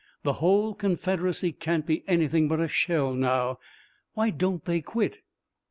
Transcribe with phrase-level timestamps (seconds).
[0.23, 3.59] The whole Confederacy can't be anything but a shell now!
[4.15, 5.21] Why don't they quit!"